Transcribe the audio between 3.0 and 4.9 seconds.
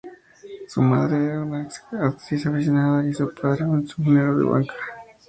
y su padre un funcionario de banca.